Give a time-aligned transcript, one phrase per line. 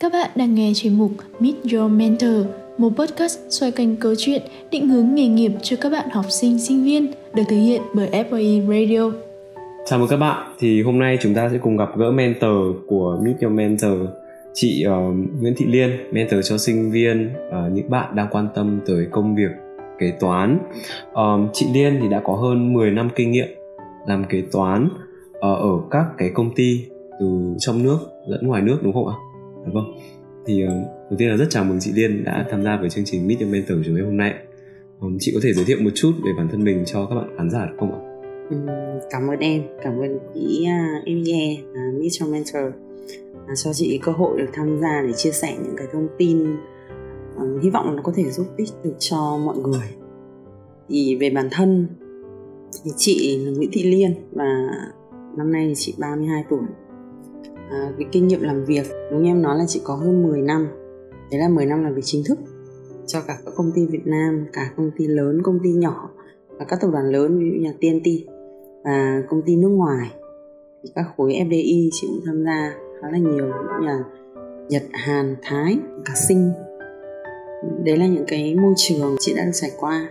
[0.00, 2.46] Các bạn đang nghe chuyên mục Meet Your Mentor,
[2.78, 6.58] một podcast xoay quanh câu chuyện định hướng nghề nghiệp cho các bạn học sinh,
[6.58, 9.12] sinh viên, được thực hiện bởi FAE Radio.
[9.86, 13.20] Chào mừng các bạn, thì hôm nay chúng ta sẽ cùng gặp gỡ mentor của
[13.22, 13.98] Meet Your Mentor
[14.54, 18.80] chị uh, Nguyễn Thị Liên, mentor cho sinh viên, uh, những bạn đang quan tâm
[18.86, 19.50] tới công việc
[19.98, 20.58] kế toán.
[21.10, 23.48] Uh, chị Liên thì đã có hơn 10 năm kinh nghiệm
[24.06, 24.88] làm kế toán
[25.30, 26.84] uh, ở các cái công ty
[27.20, 29.14] từ trong nước lẫn ngoài nước đúng không ạ?
[29.68, 29.98] Đúng không
[30.46, 30.68] Thì uh,
[31.10, 33.40] đầu tiên là rất chào mừng chị Liên đã tham gia với chương trình Meet
[33.40, 34.34] Your Mentor chúng em hôm nay.
[35.00, 37.28] Um, chị có thể giới thiệu một chút về bản thân mình cho các bạn
[37.36, 38.00] khán giả được không ạ?
[39.10, 42.74] cảm ơn em, cảm ơn chị uh, em nghe uh, à, Meet Your Mentor
[43.52, 46.56] uh, cho chị cơ hội được tham gia để chia sẻ những cái thông tin
[47.36, 49.88] uh, hy vọng là nó có thể giúp ích được cho mọi người.
[50.88, 51.86] Thì về bản thân
[52.84, 54.68] thì chị là Nguyễn Thị Liên và
[55.36, 56.60] năm nay thì chị 32 tuổi
[57.70, 58.86] à, cái kinh nghiệm làm việc.
[59.10, 60.68] Đúng như em nói là chị có hơn 10 năm.
[61.30, 62.38] Đấy là 10 năm làm việc chính thức
[63.06, 66.10] cho cả các công ty Việt Nam cả công ty lớn công ty nhỏ
[66.58, 68.30] và các tập đoàn lớn ví dụ như TNT
[68.84, 70.10] và công ty nước ngoài.
[70.82, 73.98] Thì các khối FDI chị cũng tham gia khá là nhiều như là
[74.68, 76.52] Nhật, Hàn, Thái, cả Sinh
[77.84, 80.10] đấy là những cái môi trường chị đã được trải qua.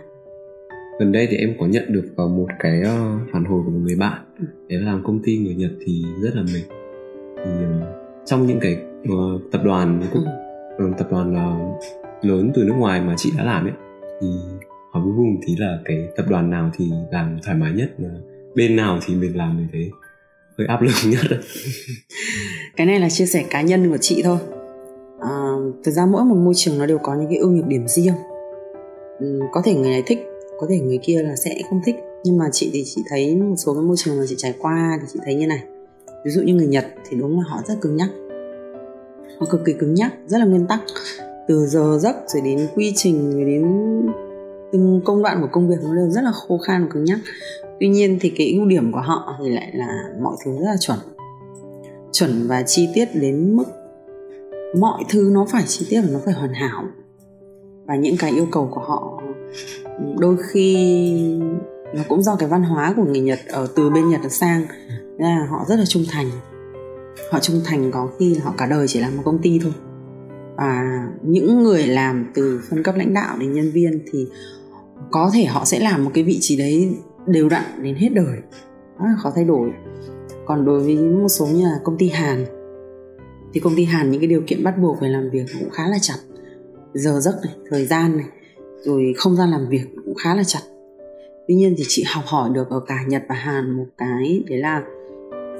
[1.00, 3.80] Gần đây thì em có nhận được vào một cái ờ, phản hồi của một
[3.82, 4.24] người bạn.
[4.38, 4.44] Ừ.
[4.68, 6.77] đấy là làm công ty người Nhật thì rất là mệt
[8.24, 8.76] trong những cái
[9.12, 10.24] uh, tập đoàn cũng
[10.90, 13.72] uh, tập đoàn uh, lớn từ nước ngoài mà chị đã làm ấy
[14.20, 14.26] thì
[14.92, 18.08] hỏi cuối cùng thì là cái tập đoàn nào thì làm thoải mái nhất là
[18.54, 19.90] bên nào thì mình làm mình thấy
[20.58, 21.40] hơi áp lực nhất.
[22.76, 24.38] Cái này là chia sẻ cá nhân của chị thôi.
[25.20, 25.30] À,
[25.84, 28.14] thực ra mỗi một môi trường nó đều có những cái ưu nhược điểm riêng.
[29.18, 30.18] Ừ, có thể người này thích
[30.60, 31.96] có thể người kia là sẽ không thích.
[32.24, 34.98] Nhưng mà chị thì chị thấy một số cái môi trường mà chị trải qua
[35.00, 35.62] thì chị thấy như này
[36.24, 38.08] ví dụ như người nhật thì đúng là họ rất cứng nhắc.
[39.38, 40.80] Họ cực kỳ cứng nhắc, rất là nguyên tắc.
[41.48, 43.62] Từ giờ giấc rồi đến quy trình rồi đến
[44.72, 47.18] từng công đoạn của công việc nó đều rất là khô khan và cứng nhắc.
[47.80, 50.76] Tuy nhiên thì cái ưu điểm của họ thì lại là mọi thứ rất là
[50.80, 50.98] chuẩn.
[52.12, 53.64] Chuẩn và chi tiết đến mức
[54.78, 56.84] mọi thứ nó phải chi tiết và nó phải hoàn hảo.
[57.86, 59.22] Và những cái yêu cầu của họ
[60.18, 60.98] đôi khi
[61.94, 64.66] nó cũng do cái văn hóa của người Nhật ở từ bên Nhật sang
[65.18, 66.30] là họ rất là trung thành.
[67.32, 69.72] Họ trung thành có khi là họ cả đời chỉ làm một công ty thôi.
[70.56, 74.26] Và những người làm từ phân cấp lãnh đạo đến nhân viên thì
[75.10, 76.94] có thể họ sẽ làm một cái vị trí đấy
[77.26, 78.36] đều đặn đến hết đời.
[78.98, 79.70] Rất là khó thay đổi.
[80.46, 82.44] Còn đối với một số như là công ty Hàn,
[83.54, 85.88] thì công ty Hàn những cái điều kiện bắt buộc về làm việc cũng khá
[85.88, 86.16] là chặt.
[86.94, 88.26] Giờ giấc này, thời gian này,
[88.80, 90.60] rồi không gian làm việc cũng khá là chặt.
[91.48, 94.58] Tuy nhiên thì chị học hỏi được ở cả nhật và hàn một cái, đấy
[94.58, 94.82] là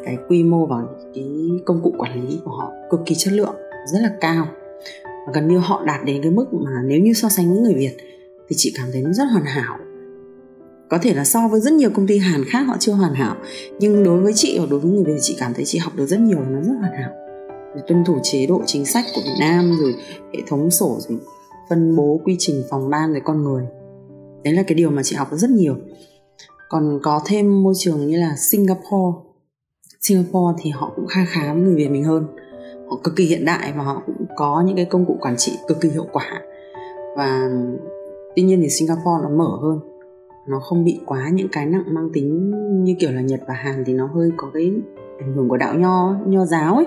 [0.09, 0.77] cái quy mô và
[1.15, 3.55] cái công cụ quản lý của họ cực kỳ chất lượng,
[3.93, 4.47] rất là cao.
[5.05, 7.75] Và gần như họ đạt đến cái mức mà nếu như so sánh với người
[7.75, 7.97] việt
[8.49, 9.79] thì chị cảm thấy nó rất hoàn hảo.
[10.91, 13.37] Có thể là so với rất nhiều công ty hàn khác họ chưa hoàn hảo,
[13.81, 16.07] nhưng đối với chị và đối với người việt chị cảm thấy chị học được
[16.07, 17.11] rất nhiều và nó rất hoàn hảo.
[17.89, 19.95] Tuân thủ chế độ chính sách của việt nam, rồi
[20.35, 21.19] hệ thống sổ, rồi
[21.71, 23.65] phân bố quy trình phòng ban với con người.
[24.45, 25.77] Đấy là cái điều mà chị học được rất nhiều.
[26.69, 29.28] Còn có thêm môi trường như là Singapore
[30.01, 32.27] Singapore thì họ cũng khá khá với người Việt mình hơn.
[32.91, 35.53] Họ cực kỳ hiện đại và họ cũng có những cái công cụ quản trị
[35.69, 36.43] cực kỳ hiệu quả.
[37.17, 37.51] Và
[38.37, 39.81] tuy nhiên thì Singapore nó mở hơn.
[40.49, 42.51] Nó không bị quá những cái nặng mang tính
[42.85, 44.73] như kiểu là Nhật và Hàn thì nó hơi có cái
[45.19, 46.87] ảnh hưởng của đạo nho nho giáo ấy.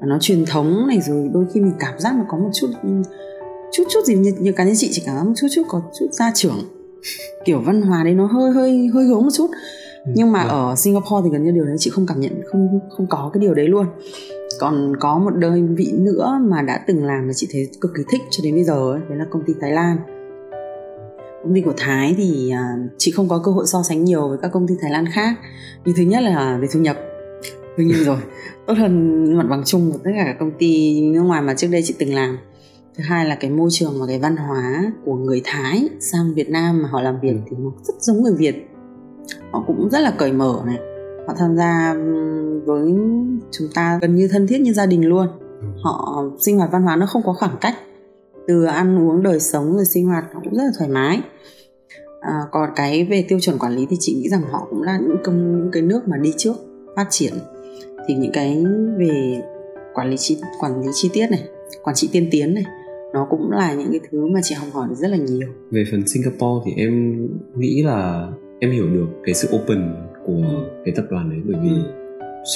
[0.00, 2.68] Và nó truyền thống này rồi đôi khi mình cảm giác nó có một chút
[3.72, 5.82] chút chút gì như, như cá nhân chị chỉ cảm giác một chút chút có
[5.98, 6.58] chút gia trưởng.
[7.44, 9.50] Kiểu văn hóa đấy nó hơi hơi hơi hướng một chút
[10.06, 10.48] nhưng mà ừ.
[10.48, 13.40] ở Singapore thì gần như điều đấy chị không cảm nhận không không có cái
[13.40, 13.86] điều đấy luôn.
[14.60, 18.02] Còn có một đơn vị nữa mà đã từng làm mà chị thấy cực kỳ
[18.10, 19.96] thích cho đến bây giờ ấy, đấy là công ty Thái Lan.
[21.42, 24.38] Công ty của Thái thì à, chị không có cơ hội so sánh nhiều với
[24.42, 25.34] các công ty Thái Lan khác.
[25.84, 26.96] Nhưng thứ nhất là về thu nhập
[27.76, 28.18] đương nhiên rồi
[28.66, 31.68] tốt hơn mặt bằng chung của tất cả các công ty nước ngoài mà trước
[31.70, 32.38] đây chị từng làm.
[32.96, 36.50] Thứ hai là cái môi trường và cái văn hóa của người thái sang việt
[36.50, 38.71] nam mà họ làm việc thì nó rất giống người việt
[39.52, 40.78] họ cũng rất là cởi mở này.
[41.26, 41.94] Họ tham gia
[42.66, 42.94] với
[43.50, 45.26] chúng ta gần như thân thiết như gia đình luôn.
[45.60, 45.66] Ừ.
[45.82, 47.74] họ sinh hoạt văn hóa nó không có khoảng cách.
[48.46, 51.20] Từ ăn uống đời sống rồi sinh hoạt họ cũng rất là thoải mái.
[52.20, 54.98] À, còn cái về tiêu chuẩn quản lý thì chị nghĩ rằng họ cũng là
[54.98, 56.56] những công những cái nước mà đi trước
[56.96, 57.32] phát triển.
[58.08, 58.64] Thì những cái
[58.98, 59.42] về
[59.94, 61.44] quản lý chi quản lý chi tiết này
[61.82, 62.64] quản trị tiên tiến này
[63.12, 65.48] nó cũng là những cái thứ mà chị học hỏi được rất là nhiều.
[65.70, 67.26] Về phần Singapore thì em
[67.56, 68.28] nghĩ là
[68.62, 69.94] em hiểu được cái sự open
[70.26, 70.82] của ừ.
[70.84, 71.82] cái tập đoàn đấy bởi vì ừ.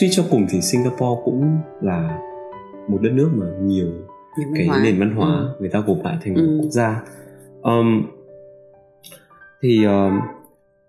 [0.01, 2.19] suy cho cùng thì Singapore cũng là
[2.89, 3.87] một đất nước mà nhiều
[4.57, 4.81] cái hóa.
[4.85, 5.49] nền văn hóa Ừ.
[5.61, 6.43] người ta gộp lại thành Ừ.
[6.43, 7.03] một quốc gia
[7.63, 8.03] um,
[9.63, 10.21] thì um,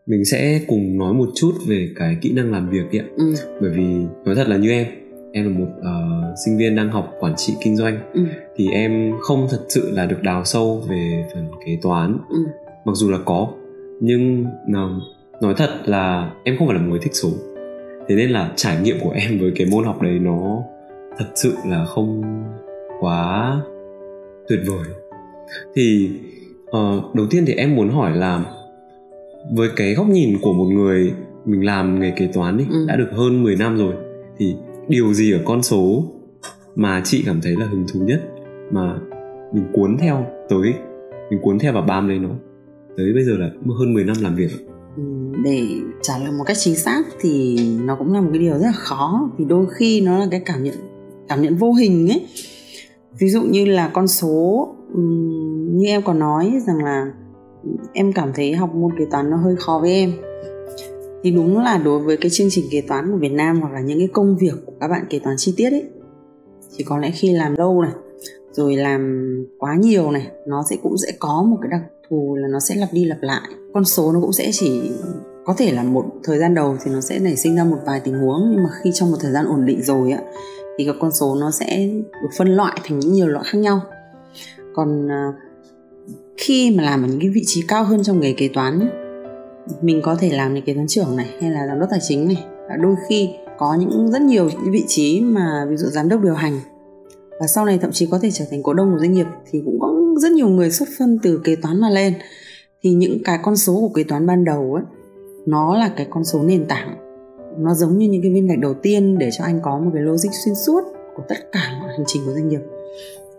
[0.06, 3.34] mình sẽ cùng nói một chút về cái kỹ năng làm việc đi ạ Ừ.
[3.62, 3.84] bởi vì
[4.26, 4.86] nói thật là như em
[5.32, 5.94] em là một ờ,
[6.46, 8.22] sinh viên đang học quản trị kinh doanh Ừ.
[8.56, 12.38] thì em không thật sự là được đào sâu về phần kế toán Ừ.
[12.86, 13.48] mặc dù là có
[14.00, 14.46] nhưng
[15.42, 17.30] nói thật là em không phải là một người thích số.
[18.08, 20.64] Thế nên là trải nghiệm của em với cái môn học đấy nó
[21.18, 22.24] thật sự là không
[23.00, 23.58] quá
[24.48, 24.86] tuyệt vời.
[25.76, 26.10] Thì
[26.72, 28.46] ờ, đầu tiên thì em muốn hỏi là
[29.54, 31.14] với cái góc nhìn của một người
[31.46, 32.86] mình làm nghề kế toán ấy, Ừ.
[32.88, 33.94] đã được hơn 10 năm rồi
[34.38, 34.56] thì
[34.88, 36.04] điều gì ở con số
[36.76, 38.22] mà chị cảm thấy là hứng thú nhất
[38.72, 38.96] mà
[39.54, 40.74] mình cuốn theo tới
[41.30, 42.30] mình cuốn theo và bám lấy nó
[42.98, 44.50] tới bây giờ là hơn 10 năm làm việc
[44.96, 45.04] ừ,
[45.44, 45.68] để
[46.02, 48.72] trả lời một cách chính xác thì nó cũng là một cái điều rất là
[48.72, 50.76] khó, vì đôi khi nó là cái cảm nhận
[51.28, 52.28] cảm nhận vô hình ấy.
[53.20, 55.02] Ví dụ như là con số ừ,
[55.72, 57.12] như em có nói rằng là
[57.64, 60.12] ừ, em cảm thấy học môn kế toán nó hơi khó với em.
[61.24, 63.82] Thì đúng là đối với cái chương trình kế toán của Việt Nam hoặc là
[63.82, 65.84] những cái công việc của các bạn kế toán chi tiết ấy,
[66.78, 67.92] thì có lẽ khi làm lâu này,
[68.52, 69.24] rồi làm
[69.58, 72.76] quá nhiều này, nó sẽ cũng sẽ có một cái đặc thù là nó sẽ
[72.76, 73.42] lặp đi lặp lại.
[73.74, 74.92] Con số nó cũng sẽ chỉ
[75.46, 78.00] có thể là một thời gian đầu thì nó sẽ nảy sinh ra một vài
[78.00, 80.22] tình huống, nhưng mà khi trong một thời gian ổn định rồi á,
[80.78, 81.90] thì các con số nó sẽ
[82.22, 83.82] được phân loại thành những nhiều loại khác nhau.
[84.74, 85.34] Còn à,
[86.38, 88.90] khi mà làm ở những cái vị trí cao hơn trong nghề kế toán
[89.82, 92.28] mình có thể làm như kế toán trưởng này hay là giám đốc tài chính
[92.28, 92.46] này.
[92.82, 96.34] Đôi khi có những rất nhiều những vị trí mà ví dụ giám đốc điều
[96.34, 96.60] hành,
[97.40, 99.62] và sau này thậm chí có thể trở thành cổ đông của doanh nghiệp thì
[99.66, 99.87] cũng có
[100.20, 102.14] rất nhiều người xuất phân từ kế toán mà lên.
[102.84, 104.84] Thì những cái con số của kế toán ban đầu ấy,
[105.46, 106.98] nó là cái con số nền tảng.
[107.60, 110.04] Nó giống như những cái viên gạch đầu tiên để cho anh có một cái
[110.04, 110.82] logic xuyên suốt
[111.16, 112.62] của tất cả mọi hành trình của doanh nghiệp.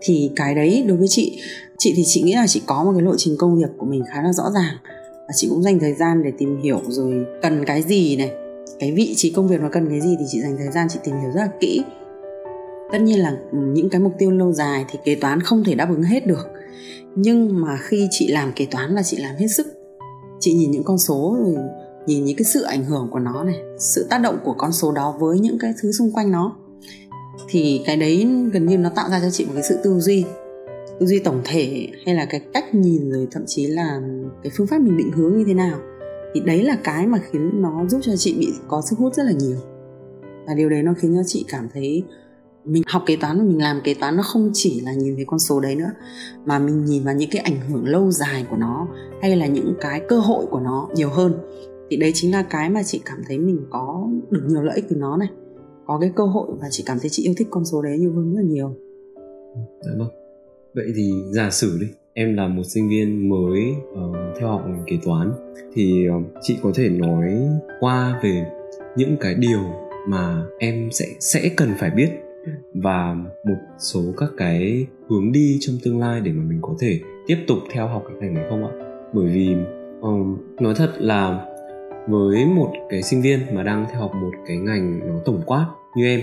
[0.01, 1.41] Thì cái đấy đối với chị
[1.77, 4.03] chị thì chị nghĩ là chị có một cái lộ trình công việc của mình
[4.13, 4.75] khá là rõ ràng.
[5.27, 8.31] Và chị cũng dành thời gian để tìm hiểu rồi cần cái gì này.
[8.79, 10.99] Cái vị trí công việc nó cần cái gì thì chị dành thời gian chị
[11.03, 11.83] tìm hiểu rất là kỹ.
[12.91, 15.89] Tất nhiên là những cái mục tiêu lâu dài thì kế toán không thể đáp
[15.89, 16.47] ứng hết được
[17.15, 19.67] nhưng mà khi chị làm kế toán là chị làm hết sức.
[20.39, 21.55] Chị nhìn những con số rồi
[22.05, 24.91] nhìn những cái sự ảnh hưởng của nó này, sự tác động của con số
[24.91, 26.55] đó với những cái thứ xung quanh nó,
[27.47, 30.25] thì cái đấy gần như nó tạo ra cho chị một cái sự tư duy
[30.99, 34.01] tư duy tổng thể hay là cái cách nhìn rồi thậm chí là
[34.43, 35.79] cái phương pháp mình định hướng như thế nào.
[36.33, 39.23] Thì đấy là cái mà khiến nó giúp cho chị bị có sức hút rất
[39.23, 39.57] là nhiều.
[40.47, 42.03] Và điều đấy nó khiến cho chị cảm thấy
[42.65, 45.25] mình học kế toán và mình làm kế toán nó không chỉ là nhìn thấy
[45.27, 45.91] con số đấy nữa
[46.45, 48.87] mà mình nhìn vào những cái ảnh hưởng lâu dài của nó
[49.21, 51.33] hay là những cái cơ hội của nó nhiều hơn.
[51.89, 54.85] Thì đấy chính là cái mà chị cảm thấy mình có được nhiều lợi ích
[54.89, 55.29] từ nó này.
[55.85, 58.13] Có cái cơ hội và chị cảm thấy chị yêu thích con số đấy nhiều
[58.13, 58.75] hơn rất là nhiều.
[59.81, 60.09] Dạ vâng.
[60.75, 63.61] Vậy thì giả sử đi, em là một sinh viên mới
[63.91, 65.31] uh, theo học ngành kế toán
[65.73, 67.33] thì uh, chị có thể nói
[67.79, 68.45] qua về
[68.97, 69.59] những cái điều
[70.07, 72.09] mà em sẽ sẽ cần phải biết
[72.73, 73.13] và
[73.45, 77.37] một số các cái hướng đi trong tương lai để mà mình có thể tiếp
[77.47, 78.71] tục theo học cái ngành này không ạ?
[79.13, 79.55] Bởi vì
[80.01, 81.45] um, nói thật là
[82.07, 85.65] với một cái sinh viên mà đang theo học một cái ngành nó tổng quát
[85.95, 86.21] như em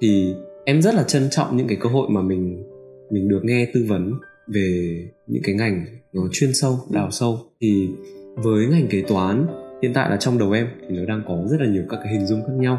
[0.00, 0.34] thì
[0.64, 2.62] em rất là trân trọng những cái cơ hội mà mình
[3.10, 4.12] mình được nghe tư vấn
[4.46, 7.88] về những cái ngành nó chuyên sâu đào sâu thì
[8.34, 9.46] với ngành kế toán
[9.82, 12.12] hiện tại là trong đầu em thì nó đang có rất là nhiều các cái
[12.12, 12.78] hình dung khác nhau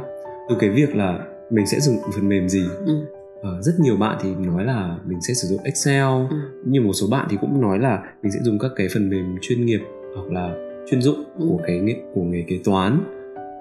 [0.49, 1.19] từ cái việc là
[1.51, 2.93] mình sẽ dùng phần mềm gì ừ.
[3.41, 6.35] Ờ, rất nhiều bạn thì nói là mình sẽ sử dụng Excel Ừ.
[6.65, 9.37] nhưng một số bạn thì cũng nói là mình sẽ dùng các cái phần mềm
[9.41, 9.79] chuyên nghiệp
[10.15, 10.55] hoặc là
[10.89, 11.45] chuyên dụng Ừ.
[11.49, 13.03] của cái nghề của nghề kế toán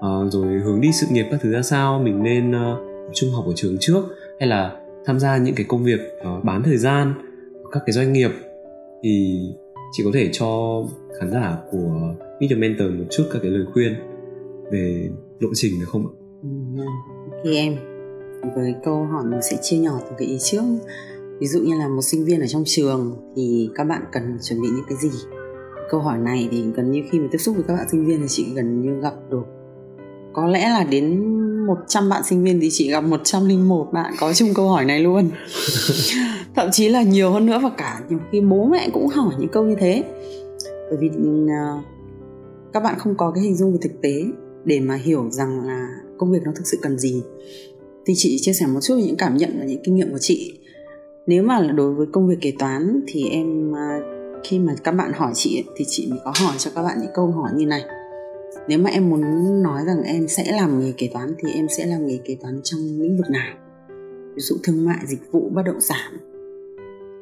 [0.01, 2.77] Ờ, rồi hướng đi sự nghiệp các thứ ra sao mình nên uh,
[3.13, 4.03] trung học ở trường trước
[4.39, 7.13] hay là tham gia những cái công việc ờ, bán thời gian
[7.71, 8.31] các cái doanh nghiệp
[9.03, 9.39] thì
[9.91, 10.81] chị có thể cho
[11.19, 12.15] khán giả của
[12.49, 13.93] the Mentor một chút các cái lời khuyên
[14.71, 16.11] về lộ trình được không ạ?
[16.43, 16.83] Ừ,
[17.43, 17.75] ok em
[18.55, 20.61] với câu hỏi mình sẽ chia nhỏ từng cái ý trước.
[21.39, 24.61] Ví dụ như là một sinh viên ở trong trường thì các bạn cần chuẩn
[24.61, 25.09] bị những cái gì?
[25.89, 28.19] Câu hỏi này thì gần như khi mà tiếp xúc với các bạn sinh viên
[28.21, 29.43] thì chị gần như gặp được.
[30.33, 31.25] Có lẽ là đến
[31.65, 34.13] 100 bạn sinh viên thì chị gặp 101 bạn.
[34.19, 35.29] Có chung câu hỏi này luôn.
[36.55, 39.49] Thậm chí là nhiều hơn nữa và cả nhiều khi bố mẹ cũng hỏi những
[39.49, 40.03] câu như thế.
[40.89, 41.83] Bởi vì uh,
[42.73, 44.23] các bạn không có cái hình dung về thực tế
[44.65, 45.87] để mà hiểu rằng là
[46.21, 47.23] công việc nó thực sự cần gì.
[48.05, 50.17] Thì chị chia sẻ một chút về những cảm nhận và những kinh nghiệm của
[50.19, 50.59] chị.
[51.27, 53.99] Nếu mà là đối với công việc kế toán thì em à,
[54.43, 57.11] khi mà các bạn hỏi chị thì chị mới có hỏi cho các bạn những
[57.13, 57.83] câu hỏi như này.
[58.67, 59.21] Nếu mà em muốn
[59.63, 62.61] nói rằng em sẽ làm nghề kế toán thì em sẽ làm nghề kế toán
[62.63, 63.57] trong lĩnh vực nào?
[64.35, 66.17] Ví dụ thương mại dịch vụ bất động sản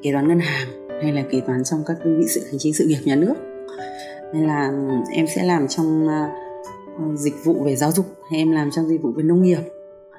[0.02, 0.68] kế toán ngân hàng
[1.04, 3.36] hay là kế toán trong các đơn vị sự hành chính sự nghiệp nhà nước.
[4.34, 6.49] Hay là ừ, em sẽ làm trong uh,
[7.16, 9.62] dịch vụ về giáo dục hay em làm trong dịch vụ về nông nghiệp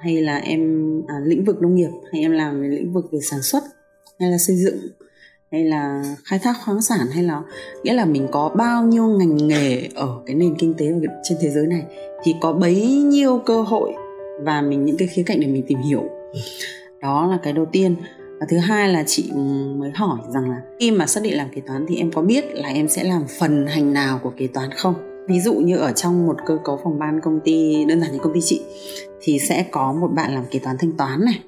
[0.01, 3.19] hay là em à, lĩnh vực nông nghiệp hay em làm về lĩnh vực về
[3.21, 3.63] sản xuất
[4.19, 4.77] hay là xây dựng
[5.51, 7.41] hay là khai thác khoáng sản hay là
[7.83, 10.91] nghĩa là mình có bao nhiêu ngành nghề ở cái nền kinh tế
[11.23, 11.83] trên thế giới này
[12.23, 13.93] thì có bấy nhiêu cơ hội
[14.43, 16.03] và mình những cái khía cạnh để mình tìm hiểu.
[17.01, 17.95] Đó là cái đầu tiên.
[18.39, 19.31] Và thứ hai là chị
[19.77, 22.45] mới hỏi rằng là khi mà xác định làm kế toán thì em có biết
[22.53, 25.10] là em sẽ làm phần hành nào của kế toán không?
[25.31, 28.19] Ví dụ như ở trong một cơ cấu phòng ban công ty, đơn giản như
[28.19, 28.61] công ty chị,
[29.21, 31.39] thì sẽ có một bạn làm kế toán thanh toán này,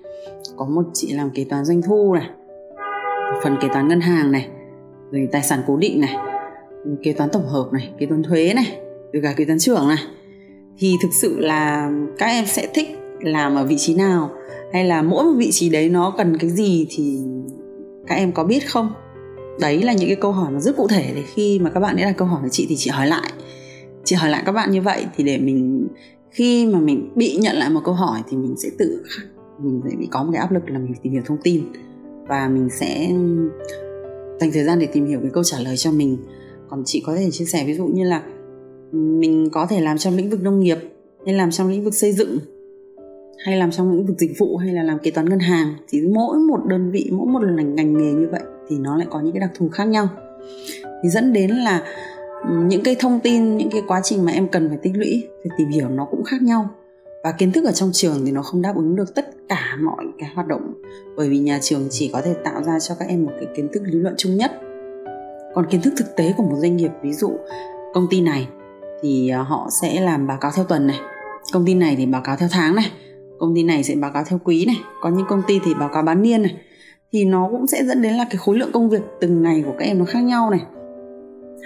[0.55, 2.29] có một chị làm kế toán doanh thu này
[3.43, 4.47] phần kế toán ngân hàng này,
[5.11, 6.15] rồi tài sản cố định này
[7.03, 8.77] kế toán tổng hợp này, kế toán thuế này,
[9.13, 10.03] rồi cả kế toán trưởng này.
[10.77, 12.87] Thì thực sự là các em sẽ thích
[13.21, 14.29] làm ở vị trí nào,
[14.73, 17.19] hay là mỗi một vị trí đấy nó cần cái gì thì
[18.07, 18.93] các em có biết không?
[19.59, 21.95] Đấy là những cái câu hỏi nó rất cụ thể để khi mà các bạn
[21.95, 23.31] ấy đặt câu hỏi với chị thì chị hỏi lại
[24.03, 25.87] chị hỏi lại các bạn như vậy thì để mình,
[26.31, 29.03] khi mà mình bị nhận lại một câu hỏi thì mình sẽ tự
[29.59, 31.63] mình sẽ bị có một cái áp lực là mình tìm hiểu thông tin.
[32.27, 33.07] Và mình sẽ
[34.39, 36.17] dành thời gian để tìm hiểu cái câu trả lời cho mình.
[36.69, 38.23] Còn chị có thể chia sẻ ví dụ như là
[38.91, 40.77] mình có thể làm trong lĩnh vực nông nghiệp,
[41.25, 42.37] hay làm trong lĩnh vực xây dựng,
[43.45, 45.73] hay làm trong lĩnh vực dịch vụ, hay là làm kế toán ngân hàng.
[45.89, 49.07] Thì mỗi một đơn vị, mỗi một ngành ngành nghề như vậy thì nó lại
[49.09, 50.07] có những cái đặc thù khác nhau.
[51.03, 51.83] Thì dẫn đến là
[52.49, 55.57] những cái thông tin, những cái quá trình mà em cần phải tích lũy phải
[55.57, 56.69] tìm hiểu nó cũng khác nhau.
[57.23, 60.05] Và kiến thức ở trong trường thì nó không đáp ứng được tất cả mọi
[60.19, 60.73] cái hoạt động.
[61.17, 63.69] Bởi vì nhà trường chỉ có thể tạo ra cho các em một cái kiến
[63.73, 64.51] thức lý luận chung nhất.
[65.53, 67.31] Còn kiến thức thực tế của một doanh nghiệp, ví dụ
[67.93, 68.47] công ty này
[69.01, 70.99] thì ờ, họ sẽ làm báo cáo theo tuần này,
[71.53, 72.91] công ty này thì báo cáo theo tháng này,
[73.39, 75.89] công ty này sẽ báo cáo theo quý này, có những công ty thì báo
[75.93, 76.55] cáo bán niên này.
[77.11, 79.73] Thì nó cũng sẽ dẫn đến là cái khối lượng công việc từng ngày của
[79.77, 80.61] các em nó khác nhau này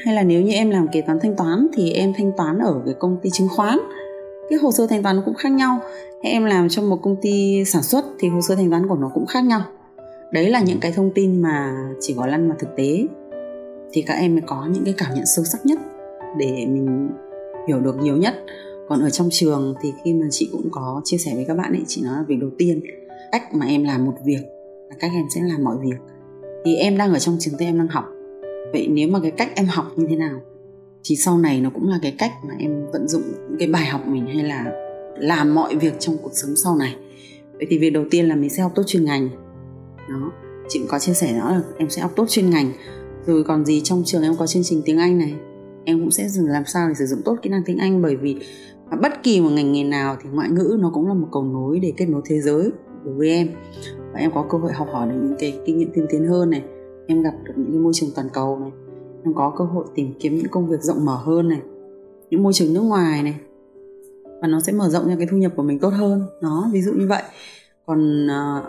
[0.05, 2.81] hay là nếu như em làm kế toán thanh toán thì em thanh toán ở
[2.85, 3.79] cái công ty chứng khoán.
[4.49, 5.79] Cái hồ sơ thanh toán nó cũng khác nhau.
[6.23, 8.95] Hay em làm trong một công ty sản xuất thì hồ sơ thanh toán của
[8.95, 9.61] nó cũng khác nhau.
[10.31, 13.03] Đấy là những cái thông tin mà chỉ có lăn vào thực tế.
[13.91, 15.79] Thì các em mới có những cái cảm nhận sâu sắc nhất
[16.37, 17.09] để mình
[17.67, 18.33] hiểu được nhiều nhất.
[18.89, 21.71] Còn ở trong trường thì khi mà chị cũng có chia sẻ với các bạn
[21.71, 22.81] ấy, chị nói là việc đầu tiên,
[23.31, 24.41] cách mà em làm một việc
[24.89, 25.97] là cách em sẽ làm mọi việc.
[26.65, 28.05] Thì em đang ở trong trường thì em đang học
[28.73, 30.41] vậy nếu mà cái cách em học như thế nào?
[31.03, 33.23] Thì sau này nó cũng là cái cách mà em vận dụng
[33.59, 34.65] cái bài học mình hay là
[35.19, 36.95] làm mọi việc trong cuộc sống sau này.
[37.53, 39.29] Vậy thì việc đầu tiên là mình sẽ học tốt chuyên ngành.
[40.09, 40.31] Đó,
[40.69, 42.71] chị cũng có chia sẻ đó là em sẽ học tốt chuyên ngành.
[43.25, 45.33] Rồi còn gì trong trường em có chương trình tiếng anh này,
[45.85, 48.35] em cũng sẽ làm sao để sử dụng tốt kỹ năng tiếng anh bởi vì
[49.01, 51.79] bất kỳ một ngành nghề nào thì ngoại ngữ nó cũng là một cầu nối
[51.79, 52.69] để kết nối thế giới
[53.03, 53.49] đối với em.
[54.13, 56.49] Và em có cơ hội học hỏi được những cái kinh nghiệm tiên tiến hơn
[56.49, 56.63] này
[57.07, 58.71] em gặp được những cái môi trường toàn cầu này
[59.23, 61.61] em có cơ hội tìm kiếm những công việc rộng mở hơn này
[62.29, 63.35] những môi trường nước ngoài này
[64.41, 66.23] và nó sẽ mở rộng ra cái thu nhập của mình tốt hơn.
[66.41, 67.23] Nó ví dụ như vậy.
[67.85, 68.63] Còn uh,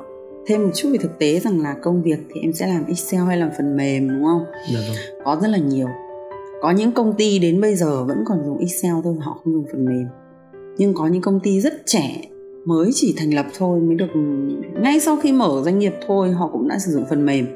[0.46, 3.20] thêm một chút về thực tế rằng là công việc thì em sẽ làm excel
[3.20, 4.44] hay làm phần mềm đúng không?
[4.74, 5.24] Dạ vâng.
[5.24, 5.88] có rất là nhiều.
[6.62, 9.64] Có những công ty đến bây giờ vẫn còn dùng excel thôi họ không dùng
[9.72, 10.06] phần mềm.
[10.76, 12.22] Nhưng có những công ty rất trẻ
[12.64, 14.08] mới chỉ thành lập thôi mới được
[14.82, 17.46] ngay sau khi mở doanh nghiệp thôi họ cũng đã sử dụng phần mềm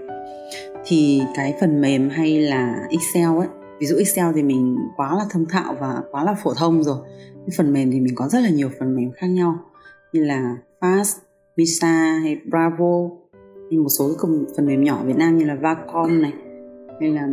[0.87, 3.49] thì cái phần mềm hay là excel ấy,
[3.81, 6.97] ví dụ excel thì mình quá là thông thạo và quá là phổ thông rồi.
[7.47, 9.59] Cái phần mềm thì mình có rất là nhiều phần mềm khác nhau,
[10.13, 11.19] như là fast,
[11.57, 13.09] visa hay bravo,
[13.71, 14.11] hay một số
[14.57, 16.33] phần mềm nhỏ việt nam như là vacom này,
[17.01, 17.29] hay là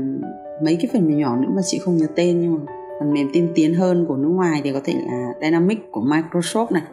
[0.64, 2.60] mấy cái phần mềm nhỏ nữa mà chị không nhớ tên nhưng mà
[3.00, 6.68] phần mềm tiên tiến hơn của nước ngoài thì có thể là Dynamics của Microsoft
[6.72, 6.84] này,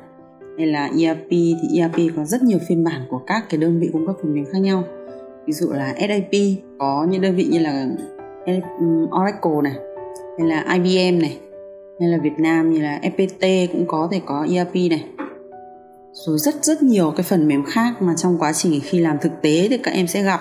[0.59, 3.91] hay là ERP thì ERP có rất nhiều phiên bản của các cái đơn vị
[3.93, 4.85] cung cấp phần mềm khác nhau
[5.47, 6.33] ví dụ là SAP
[6.79, 7.87] có những đơn vị như là
[9.21, 9.75] Oracle này,
[10.39, 11.39] hay là IBM này,
[12.01, 15.05] hay là Việt Nam như là FPT cũng có thể có ERP này.
[16.13, 19.33] Rồi rất rất nhiều cái phần mềm khác mà trong quá trình khi làm thực
[19.43, 20.41] tế thì các em sẽ gặp.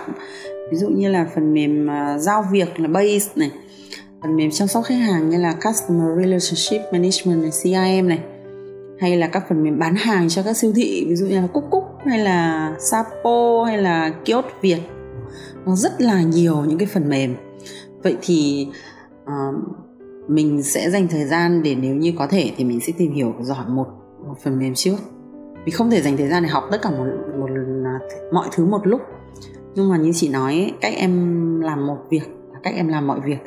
[0.72, 3.52] Ví dụ như là phần mềm à, giao việc là base này,
[4.22, 8.20] phần mềm chăm sóc khách hàng như là customer relationship management này CRM này,
[9.00, 11.48] hay là các phần mềm bán hàng cho các siêu thị, ví dụ như là
[11.54, 14.80] Cúc Cúc hay là Sapo hay là Kiosk Việt
[15.66, 17.36] nó rất là nhiều những cái phần mềm.
[18.04, 18.68] Vậy thì
[19.24, 19.56] uh,
[20.28, 23.34] mình sẽ dành thời gian để nếu như có thể thì mình sẽ tìm hiểu
[23.42, 23.88] giỏi một,
[24.28, 24.98] một phần mềm trước.
[25.66, 27.06] Vì không thể dành thời gian để học tất cả một,
[27.40, 27.50] một
[27.86, 28.00] à,
[28.32, 29.02] mọi thứ một lúc.
[29.76, 33.20] Nhưng mà như chị nói cách em làm một việc là cách em làm mọi
[33.26, 33.38] việc.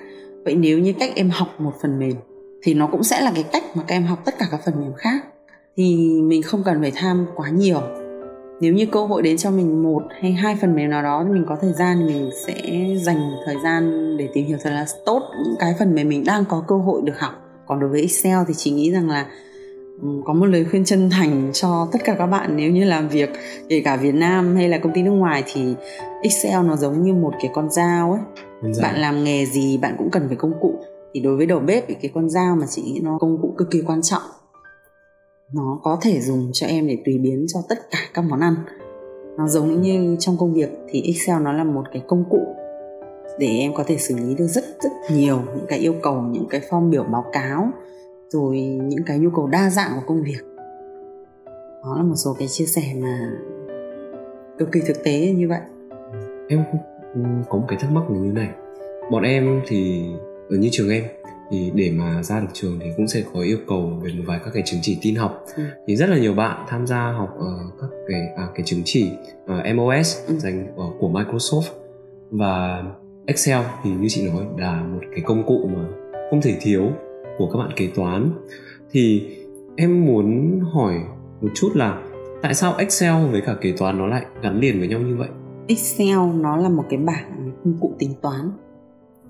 [0.45, 2.15] Vậy nếu như cách em học một phần mềm
[2.63, 4.81] thì nó cũng sẽ là cái cách mà các em học tất cả các phần
[4.81, 5.25] mềm khác.
[5.77, 7.81] Thì mình không cần phải tham quá nhiều
[8.61, 11.33] nếu như cơ hội đến cho mình một hay hai phần mềm nào đó thì
[11.33, 12.55] mình có thời gian thì mình sẽ
[12.97, 16.45] dành thời gian để tìm hiểu thật là tốt những cái phần mềm mình đang
[16.45, 17.33] có cơ hội được học.
[17.67, 19.27] Còn đối với excel thì chị nghĩ rằng là
[20.25, 23.31] có một lời khuyên chân thành cho tất cả các bạn nếu như làm việc
[23.69, 25.75] kể cả Việt Nam hay là công ty nước ngoài thì
[26.23, 28.21] Excel nó giống như một cái con dao ấy.
[28.73, 28.83] Dạ.
[28.83, 30.75] bạn làm nghề gì bạn cũng cần phải công cụ.
[31.15, 33.55] Thì đối với đầu bếp thì cái con dao mà chị nghĩ nó công cụ
[33.59, 34.23] cực kỳ quan trọng
[35.53, 38.55] nó có thể dùng cho em để tùy biến cho tất cả các món ăn.
[39.39, 42.41] Nó giống như trong công việc thì Excel nó là một cái công cụ
[43.39, 46.47] để em có thể xử lý được rất rất nhiều những cái yêu cầu, những
[46.51, 47.69] cái form biểu báo cáo,
[48.29, 50.41] rồi những cái nhu cầu đa dạng của công việc.
[51.85, 53.31] Đó là một số cái chia sẻ mà
[54.59, 55.61] cực kỳ thực tế như vậy.
[56.49, 56.65] Em
[57.49, 58.49] có một cái thắc mắc là như này.
[59.11, 60.05] Bọn em thì
[60.51, 61.05] ở như trường em
[61.51, 64.41] thì để mà ra được trường thì cũng sẽ có yêu cầu về một vài
[64.45, 65.63] các cái chứng chỉ tin học ừ.
[65.87, 69.11] thì rất là nhiều bạn tham gia học uh, các cái à, cái chứng chỉ
[69.45, 70.39] uh, MOS ừ.
[70.39, 71.73] dành uh, của Microsoft
[72.31, 72.85] và
[73.27, 75.85] Excel thì như chị nói là một cái công cụ mà
[76.31, 76.91] không thể thiếu
[77.39, 78.31] của các bạn kế toán
[78.91, 79.37] thì
[79.77, 80.95] em muốn hỏi
[81.41, 82.03] một chút là
[82.43, 85.29] tại sao Excel với cả kế toán nó lại gắn liền với nhau như vậy?
[85.69, 88.51] Excel nó là một cái bảng công cụ tính toán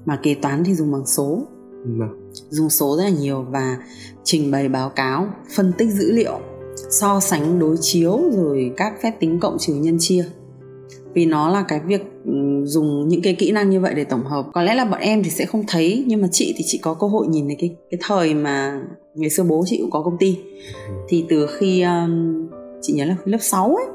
[0.04, 1.46] mà kế toán thì dùng bằng số
[1.85, 2.30] vâng.
[2.50, 3.76] dùng số rất là nhiều và
[4.25, 6.40] trình bày báo cáo phân tích dữ liệu
[6.90, 10.25] so sánh đối chiếu rồi các phép tính cộng trừ nhân chia.
[11.14, 12.32] Vì nó là cái việc ừ,
[12.64, 14.47] dùng những cái kỹ năng như vậy để tổng hợp.
[14.52, 16.94] Có lẽ là bọn em thì sẽ không thấy nhưng mà chị thì chị có
[16.94, 18.82] cơ hội nhìn thấy cái cái thời mà
[19.14, 20.38] ngày xưa bố chị cũng có công ty.
[21.08, 22.49] Thì từ khi um,
[22.82, 23.87] chị nhớ là lớp 6 ấy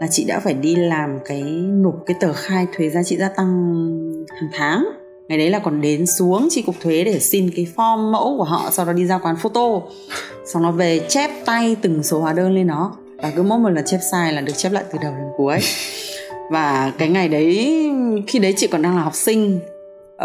[0.00, 1.42] là chị đã phải đi làm cái
[1.82, 3.48] nộp cái tờ khai thuế giá trị gia tăng
[4.28, 4.84] hàng tháng
[5.28, 8.44] ngày đấy là còn đến xuống chi cục thuế để xin cái form mẫu của
[8.44, 9.80] họ, sau đó đi ra quán photo.
[10.46, 12.96] Sau đó về chép tay từng số hóa đơn lên nó.
[13.16, 15.58] Và cứ mỗi một lần chép sai là được chép lại từ đầu đến cuối.
[16.50, 17.80] Và cái ngày đấy,
[18.26, 19.60] khi đấy chị còn đang là học sinh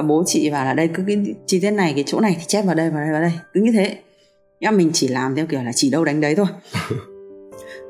[0.08, 2.62] bố chị bảo là đây, cứ cái chi tiết này, cái chỗ này thì chép
[2.62, 3.32] vào đây vào đây vào đây.
[3.54, 3.98] Cứ như thế.
[4.60, 6.48] Nhưng mình chỉ làm theo kiểu là chỉ đâu đánh đấy thôi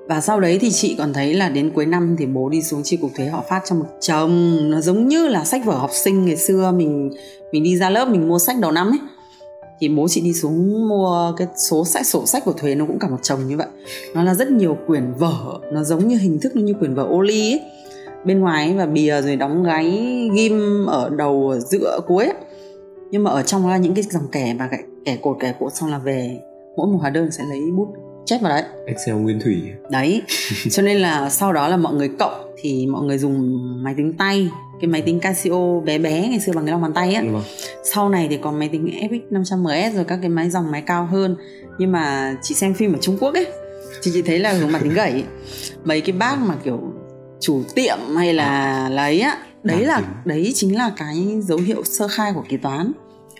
[0.08, 2.84] và sau đấy thì chị còn thấy là đến cuối năm thì bố đi xuống
[2.84, 4.58] chi cục thuế họ phát cho một chồng.
[4.72, 7.12] Nó giống như là sách vở học sinh ngày xưa, mình
[7.52, 9.00] mình đi ra lớp mình mua sách đầu năm ấy.
[9.80, 13.00] Thì bố chị đi xuống mua cái số sách, sổ sách của thuế nó cũng
[13.00, 13.67] cả một chồng như vậy.
[14.13, 17.22] Nó là rất nhiều quyển vở, nó giống như hình thức như quyển vở ô
[17.22, 17.62] ly ấy.
[18.26, 19.91] Bên ngoài và bìa rồi đóng gáy,
[20.36, 22.36] ghim ở đầu, ở giữa cuối ấy.
[23.12, 24.70] nhưng mà ở trong là những cái dòng kẻ và
[25.06, 26.39] kẻ cột kẻ cột xong là về.
[26.78, 27.88] Mỗi một hóa đơn sẽ lấy bút
[28.28, 28.63] chép vào đấy.
[28.86, 29.62] Excel nguyên thủy.
[29.90, 30.22] Đấy
[30.72, 34.13] cho nên là sau đó là mọi người cộng thì mọi người dùng máy tính
[34.13, 34.50] tay
[34.82, 37.24] cái máy tính Casio bé bé ngày xưa bằng cái lòng bàn tay á.
[37.32, 37.44] Vâng.
[37.84, 41.06] sau này thì có máy tính FX 500MS rồi các cái máy dòng máy cao
[41.06, 41.36] hơn.
[41.80, 43.48] Nhưng mà chị xem phim ở Trung Quốc ấy
[44.04, 45.24] thì chị thấy là dùng máy tính gãy
[45.84, 46.80] mấy cái bác mà kiểu
[47.40, 52.08] chủ tiệm hay là lấy á đấy là đấy chính là cái dấu hiệu sơ
[52.08, 52.92] khai của kế toán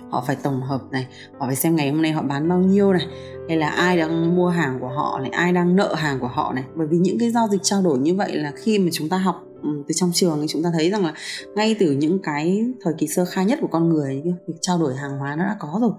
[0.09, 2.93] họ phải tổng hợp này, họ phải xem ngày hôm nay họ bán bao nhiêu
[2.93, 3.07] này.
[3.47, 6.53] Hay là ai đang mua hàng của họ này, ai đang nợ hàng của họ
[6.53, 6.63] này.
[6.75, 9.17] Bởi vì những cái giao dịch trao đổi như vậy là khi mà chúng ta
[9.17, 11.13] học ừ, từ trong trường thì chúng ta thấy rằng là
[11.55, 14.95] ngay từ những cái thời kỳ sơ khai nhất của con người việc trao đổi
[14.95, 15.91] hàng hóa nó đã có rồi.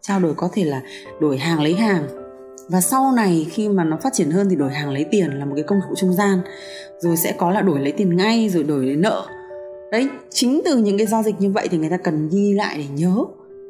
[0.00, 0.82] Trao đổi có thể là
[1.20, 2.06] đổi hàng lấy hàng.
[2.68, 5.44] Và sau này khi mà nó phát triển hơn thì đổi hàng lấy tiền là
[5.44, 6.40] một cái công cụ trung gian.
[6.98, 9.26] Rồi sẽ có là đổi lấy tiền ngay, rồi đổi lấy nợ.
[9.92, 12.76] Đấy, chính từ những cái giao dịch như vậy thì người ta cần ghi lại
[12.78, 13.14] để nhớ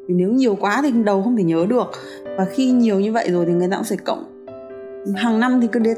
[0.07, 1.91] nếu nhiều quá thì đầu không thể nhớ được.
[2.37, 4.45] Và khi nhiều như vậy rồi thì người ta cũng sẽ cộng.
[5.15, 5.97] Hàng năm thì cứ đến,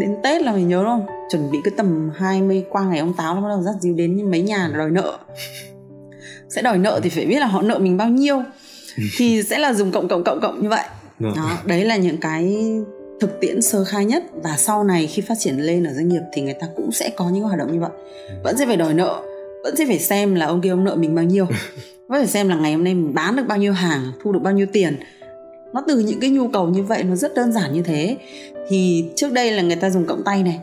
[0.00, 1.06] đến Tết là phải nhớ không?
[1.30, 4.30] Chuẩn bị cứ tầm 20 qua ngày ông táo là bắt đầu dắt díu đến
[4.30, 5.18] mấy nhà đòi nợ.
[6.48, 8.42] Sẽ đòi nợ thì phải biết là họ nợ mình bao nhiêu.
[9.16, 10.82] Thì sẽ là dùng cộng cộng cộng cộng như vậy.
[11.20, 11.28] Dạ.
[11.36, 12.66] đó đấy là những cái
[13.20, 14.24] thực tiễn sơ khai nhất.
[14.42, 17.10] Và sau này khi phát triển lên ở doanh nghiệp thì người ta cũng sẽ
[17.16, 17.90] có những hoạt động như vậy.
[18.44, 19.22] Vẫn sẽ phải đòi nợ
[19.66, 21.46] vẫn sẽ phải xem là ông kia ông nợ mình bao nhiêu
[22.08, 24.40] có thể xem là ngày hôm nay mình bán được bao nhiêu hàng thu được
[24.42, 24.96] bao nhiêu tiền.
[25.72, 28.16] Nó từ những cái nhu cầu như vậy nó rất đơn giản như thế.
[28.68, 30.60] Thì trước đây là người ta dùng cộng tay này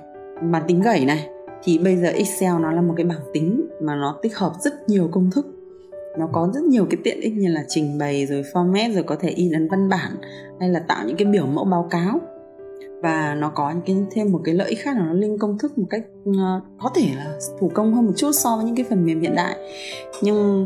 [0.51, 1.27] bàn tính gẩy này.
[1.63, 4.89] Thì bây giờ Excel nó là một cái bảng tính mà nó tích hợp rất
[4.89, 5.47] nhiều công thức.
[6.17, 9.15] Nó có rất nhiều cái tiện ích như là trình bày rồi format rồi có
[9.15, 10.11] thể in ấn văn bản
[10.59, 12.21] hay là tạo những cái biểu mẫu báo cáo.
[13.01, 15.57] Và nó có những cái thêm một cái lợi ích khác là nó linh công
[15.57, 16.35] thức một cách uh,
[16.83, 19.35] có thể là thủ công hơn một chút so với những cái phần mềm hiện
[19.35, 19.55] đại.
[20.21, 20.65] Nhưng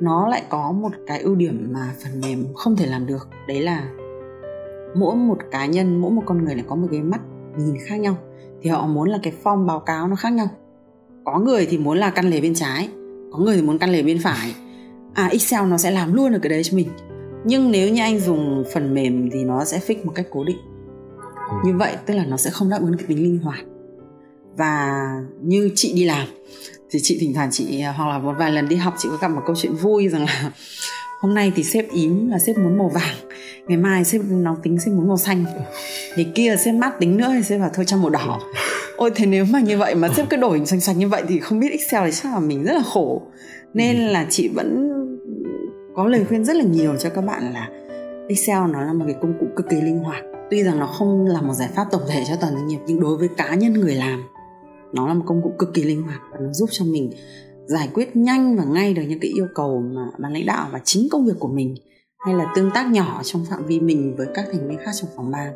[0.00, 3.60] nó lại có một cái ưu điểm mà phần mềm không thể làm được, đấy
[3.60, 3.88] là
[4.96, 7.20] mỗi một cá nhân, mỗi một con người lại có một cái mắt
[7.58, 8.16] nhìn khác nhau.
[8.62, 10.48] Thì họ muốn là cái form báo cáo nó khác nhau.
[11.24, 12.88] Có người thì muốn là căn lề bên trái,
[13.32, 14.54] có người thì muốn căn lề bên phải.
[15.14, 16.88] À excel nó sẽ làm luôn được cái đấy cho mình.
[17.44, 20.58] Nhưng nếu như anh dùng phần mềm thì nó sẽ fix một cách cố định.
[21.64, 23.60] Như vậy, tức là nó sẽ không đáp ứng cái tính linh hoạt.
[24.56, 25.02] Và
[25.42, 26.26] như chị đi làm
[26.90, 29.28] thì chị thỉnh thoảng chị hoặc là một vài lần đi học chị có gặp
[29.28, 30.50] một câu chuyện vui rằng là
[31.20, 33.16] hôm nay thì sếp ím là sếp muốn màu vàng
[33.68, 35.44] ngày mai sếp nóng tính sếp muốn màu xanh.
[36.16, 38.40] Thì kia sếp mát tính nữa thì sếp bảo thôi cho màu đỏ.
[38.96, 41.38] Ôi thế nếu mà như vậy mà sếp cứ đổi xanh xanh như vậy thì
[41.38, 43.22] không biết excel thì chắc là mình rất là khổ.
[43.74, 44.12] Nên ừ.
[44.12, 44.92] là chị vẫn
[45.94, 47.68] có lời khuyên rất là nhiều cho các bạn là
[48.28, 50.22] excel nó là một cái công cụ cực kỳ linh hoạt.
[50.50, 53.00] Tuy rằng nó không là một giải pháp tổng thể cho toàn doanh nghiệp nhưng
[53.00, 54.22] đối với cá nhân người làm
[54.96, 57.10] nó là một công cụ cực kỳ linh hoạt và nó giúp cho mình
[57.66, 60.80] giải quyết nhanh và ngay được những cái yêu cầu mà ban lãnh đạo và
[60.84, 61.74] chính công việc của mình
[62.26, 65.10] hay là tương tác nhỏ trong phạm vi mình với các thành viên khác trong
[65.16, 65.52] phòng ban.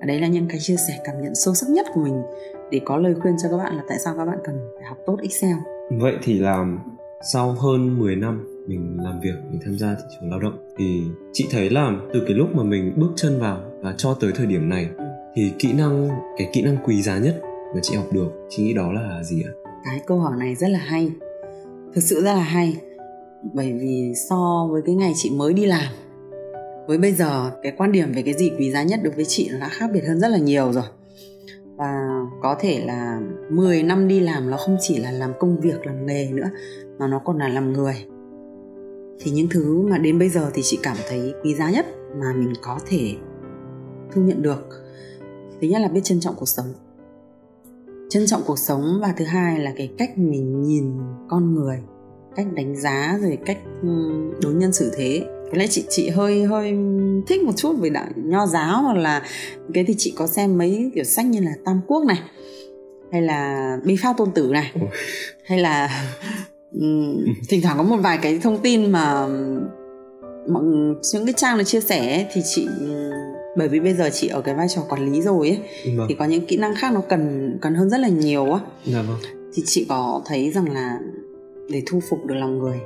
[0.00, 2.22] Ở đấy là những cái chia sẻ cảm nhận sâu sắc nhất của mình
[2.70, 4.98] để có lời khuyên cho các bạn là tại sao các bạn cần phải học
[5.06, 5.56] tốt Excel.
[5.90, 6.78] Vậy thì làm
[7.32, 11.02] sau hơn 10 năm mình làm việc, mình tham gia thị trường lao động, thì
[11.32, 14.46] chị thấy là từ cái lúc mà mình bước chân vào và cho tới thời
[14.46, 14.88] điểm này,
[15.34, 17.42] thì kỹ năng, cái kỹ năng quý giá nhất
[17.74, 19.52] mà chị học được, chị nghĩ đó là gì ạ?
[19.84, 21.10] Cái câu hỏi này rất là hay.
[21.94, 22.76] Thực sự rất là hay.
[23.52, 25.92] Bởi vì so với cái ngày chị mới đi làm,
[26.86, 29.48] với bây giờ cái quan điểm về cái gì quý giá nhất đối với chị
[29.52, 30.84] nó đã khác biệt hơn rất là nhiều rồi.
[31.76, 35.86] Và có thể là 10 năm đi làm nó không chỉ là làm công việc,
[35.86, 36.50] làm nghề nữa,
[36.98, 37.94] mà nó còn là làm người.
[39.20, 41.86] Thì những thứ mà đến bây giờ thì chị cảm thấy quý giá nhất
[42.20, 43.14] mà mình có thể
[44.12, 44.68] thu nhận được.
[45.60, 46.66] Thứ nhất là biết trân trọng cuộc sống
[48.10, 50.92] trân trọng cuộc sống và thứ hai là cái cách mình nhìn
[51.28, 51.78] con người
[52.36, 53.58] cách đánh giá rồi cách
[54.42, 55.22] đối nhân xử thế.
[55.50, 56.74] Cái lẽ chị chị hơi hơi
[57.26, 59.22] thích một chút về đạo nho giáo hoặc là
[59.74, 62.20] cái thì chị có xem mấy kiểu sách như là tam quốc này
[63.12, 64.72] hay là bi pháp tôn tử này
[65.44, 66.04] hay là
[67.48, 69.26] thỉnh thoảng có một vài cái thông tin mà
[70.48, 70.62] mọi
[71.14, 72.68] những cái trang được chia sẻ thì chị
[73.58, 75.58] bởi vì bây giờ chị ở cái vai trò quản lý rồi ấy
[75.96, 76.06] vâng.
[76.08, 79.02] thì có những kỹ năng khác nó cần cần hơn rất là nhiều á dạ
[79.02, 79.18] vâng.
[79.54, 80.98] thì chị có thấy rằng là
[81.70, 82.78] để thu phục được lòng người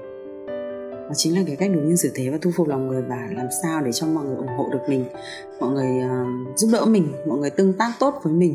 [1.08, 3.28] đó chính là cái cách đúng nhân xử thế và thu phục lòng người và
[3.36, 5.04] làm sao để cho mọi người ủng hộ được mình
[5.60, 8.54] mọi người uh, giúp đỡ mình mọi người tương tác tốt với mình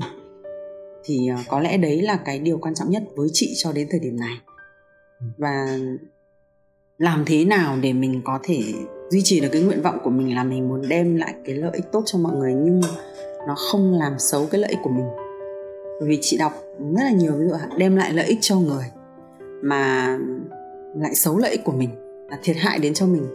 [1.03, 3.88] thì uh, có lẽ đấy là cái điều quan trọng nhất với chị cho đến
[3.91, 4.38] thời điểm này
[5.38, 5.77] và
[6.97, 8.62] làm thế nào để mình có thể
[9.10, 11.72] duy trì được cái nguyện vọng của mình là mình muốn đem lại cái lợi
[11.74, 12.82] ích tốt cho mọi người, nhưng
[13.48, 15.06] nó không làm xấu cái lợi ích của mình.
[16.00, 18.86] Bởi vì chị đọc rất là nhiều, ví dụ đem lại lợi ích cho người
[19.62, 20.17] mà
[20.96, 21.89] lại xấu lợi ích của mình,
[22.30, 23.28] là thiệt hại đến cho mình,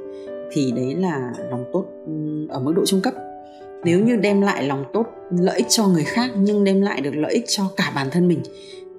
[0.53, 1.85] thì đấy là lòng tốt
[2.49, 3.15] ở mức độ trung cấp.
[3.85, 7.15] Nếu như đem lại lòng tốt, lợi ích cho người khác nhưng đem lại được
[7.15, 8.41] lợi ích cho cả bản thân mình,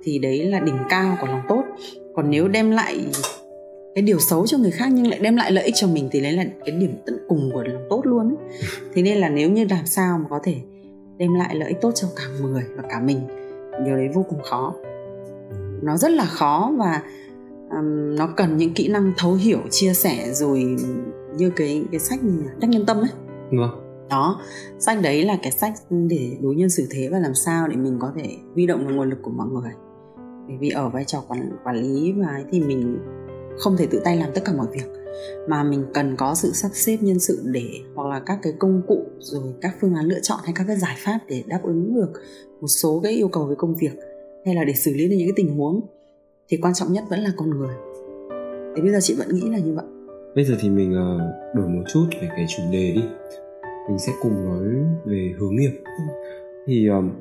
[0.04, 1.64] thì đấy là đỉnh cao của lòng tốt.
[2.16, 3.06] Còn nếu đem lại
[3.96, 6.22] cái điều xấu cho người khác nhưng lại đem lại lợi ích cho mình thì
[6.22, 8.60] đấy là cái điểm tận cùng của lòng tốt luôn ấy.
[8.94, 10.56] thế nên là nếu như làm sao mà có thể
[11.18, 13.20] đem lại lợi ích tốt cho cả người và cả mình
[13.86, 14.74] điều đấy vô cùng khó.
[15.82, 17.02] Nó rất là khó và
[17.70, 20.76] um, nó cần những kỹ năng thấu hiểu chia sẻ rồi
[21.38, 22.20] như cái cái sách
[22.60, 23.10] đắc nhân tâm ấy.
[23.52, 23.80] Vâng.
[24.10, 24.42] Đó
[24.80, 27.98] sách đấy là cái sách để đối nhân xử thế và làm sao để mình
[28.00, 29.72] có thể huy động được nguồn lực của mọi người.
[30.48, 32.98] Bởi vì ở vai trò quản quản lý và thì mình
[33.58, 34.86] không thể tự tay làm tất cả mọi việc.
[35.48, 38.82] Mà mình cần có sự sắp xếp nhân sự để hoặc là các cái công
[38.88, 41.96] cụ rồi các phương án lựa chọn hay các cái giải pháp để đáp ứng
[41.96, 42.12] được
[42.62, 43.94] một số cái yêu cầu về công việc
[44.46, 45.82] hay là để xử lý được những cái tình huống
[46.50, 47.76] thì quan trọng nhất vẫn là con người.
[48.76, 49.86] Thì bây giờ chị vẫn nghĩ là như vậy.
[50.36, 53.04] Bây giờ thì mình uh, đổi một chút về cái chủ đề đi.
[53.90, 54.68] Mình sẽ cùng nói
[55.06, 55.72] về hướng nghiệp.
[55.86, 56.04] Ừ.
[56.68, 57.12] thì um,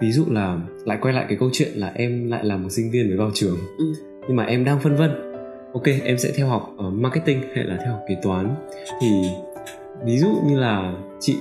[0.00, 2.90] ví dụ là lại quay lại cái câu chuyện là em lại là một sinh
[2.90, 3.56] viên mới vào trường.
[3.78, 3.84] Ừ.
[4.28, 5.29] nhưng mà em đang phân vân
[5.72, 8.54] ok em sẽ theo học ở marketing hay là theo học kế toán.
[9.00, 9.08] Thì
[10.04, 11.36] ví dụ như là chị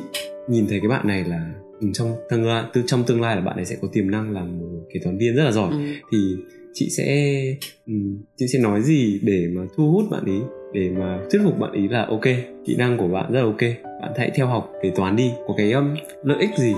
[0.47, 1.51] nhìn thấy cái bạn này là
[1.93, 4.59] trong tương lai từ trong tương lai là bạn ấy sẽ có tiềm năng làm
[4.59, 5.71] một kế toán viên rất là giỏi.
[5.71, 5.77] Ừ.
[6.11, 6.17] thì
[6.73, 7.35] chị sẽ
[8.37, 10.39] chị sẽ nói gì để mà thu hút bạn ý
[10.73, 12.23] để mà thuyết phục bạn ý là ok
[12.65, 13.61] kỹ năng của bạn rất là ok
[14.01, 16.73] bạn hãy theo học kế toán đi có cái um, lợi ích gì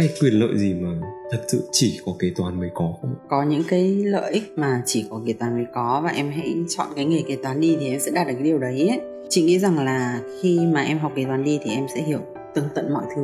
[0.00, 0.88] cái quyền lợi gì mà
[1.30, 3.14] thật sự chỉ có kế toán mới có không?
[3.28, 6.54] Có những cái lợi ích mà chỉ có kế toán mới có và em hãy
[6.68, 9.00] chọn cái nghề kế toán đi thì em sẽ đạt được cái điều đấy ấy.
[9.28, 12.20] Chị nghĩ rằng là khi mà em học kế toán đi thì em sẽ hiểu
[12.54, 13.22] tường tận mọi thứ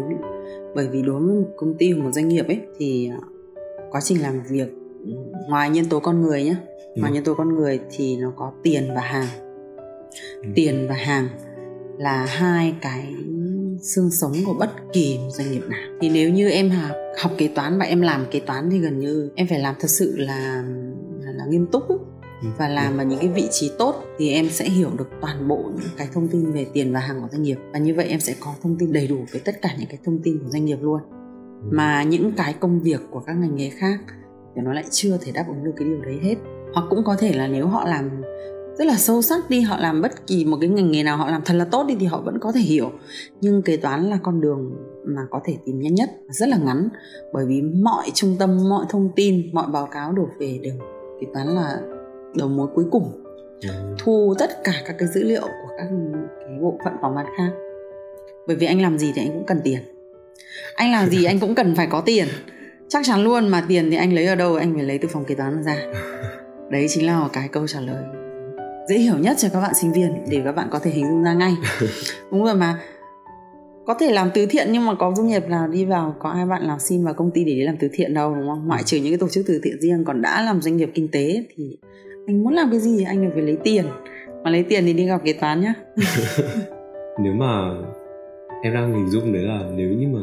[0.74, 3.18] bởi vì đối với một công ty hoặc một doanh nghiệp ấy thì à,
[3.90, 4.68] quá trình làm việc
[5.48, 6.56] ngoài nhân tố con người nhé
[6.94, 7.00] ừ.
[7.00, 9.26] ngoài nhân tố con người thì nó có tiền và hàng
[10.42, 10.48] ừ.
[10.54, 11.28] tiền và hàng
[11.98, 13.14] là hai cái
[13.94, 15.80] xương sống của bất kỳ một doanh nghiệp nào.
[16.00, 18.98] Thì nếu như em học, học kế toán và em làm kế toán thì gần
[18.98, 20.64] như em phải làm thật sự là
[21.20, 21.98] là, là nghiêm túc ấy.
[22.42, 22.48] Ừ.
[22.58, 25.56] và làm ở những cái vị trí tốt thì em sẽ hiểu được toàn bộ
[25.56, 27.58] những cái thông tin về tiền và hàng của doanh nghiệp.
[27.72, 29.98] Và như vậy em sẽ có thông tin đầy đủ về tất cả những cái
[30.04, 31.00] thông tin của doanh nghiệp luôn.
[31.70, 33.98] Mà những cái công việc của các ngành nghề khác
[34.54, 36.34] thì nó lại chưa thể đáp ứng được cái điều đấy hết.
[36.74, 38.10] Hoặc cũng có thể là nếu họ làm
[38.78, 41.30] rất là sâu sắc đi họ làm bất kỳ một cái ngành nghề nào họ
[41.30, 42.92] làm thật là tốt đi thì họ vẫn có thể hiểu.
[43.40, 44.72] Nhưng kế toán là con đường
[45.04, 46.88] mà có thể tìm nhanh nhất rất là ngắn.
[47.32, 50.74] Bởi vì mọi trung tâm mọi thông tin mọi báo cáo đổ về đều
[51.20, 51.80] kế toán là
[52.34, 53.22] đầu mối cuối cùng.
[53.62, 53.68] Ừ.
[53.98, 55.88] thu tất cả các cái dữ liệu của các
[56.40, 57.50] cái bộ phận phòng ban khác.
[58.46, 59.80] Bởi vì anh làm gì thì anh cũng cần tiền.
[60.74, 62.26] Anh làm gì anh cũng cần phải có tiền.
[62.88, 65.24] Chắc chắn luôn mà tiền thì anh lấy ở đâu anh phải lấy từ phòng
[65.24, 65.76] kế toán ra.
[66.70, 68.25] Đấy chính là cái câu trả lời
[68.88, 71.22] dễ hiểu nhất cho các bạn sinh viên để các bạn có thể hình dung
[71.22, 71.54] ra ngay.
[72.30, 72.80] Đúng rồi mà.
[73.86, 76.46] Có thể làm từ thiện nhưng mà có doanh nghiệp nào đi vào có ai
[76.46, 78.66] bạn làm xin vào công ty để đi làm từ thiện đâu đúng không?
[78.66, 81.08] Ngoại trừ những cái tổ chức từ thiện riêng còn đã làm doanh nghiệp kinh
[81.12, 81.78] tế thì
[82.26, 83.84] anh muốn làm cái gì thì anh phải lấy tiền.
[84.44, 85.74] Mà lấy tiền thì đi gặp kế toán nhá.
[87.22, 87.70] Nếu mà
[88.62, 90.20] em đang hình dung đấy là nếu như mà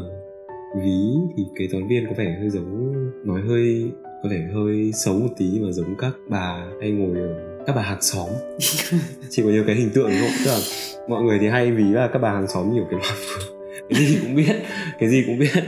[0.75, 2.93] ví thì kế toán viên có vẻ hơi giống
[3.25, 3.91] nói hơi
[4.23, 7.81] có vẻ hơi xấu một tí mà giống các bà hay ngồi ở các bà
[7.81, 8.29] hàng xóm
[9.29, 10.59] chị có nhiều cái hình tượng không tức là
[11.09, 13.13] mọi người thì hay ví là các bà hàng xóm nhiều cái loại
[13.89, 14.55] cái gì cũng biết
[14.99, 15.63] cái gì cũng biết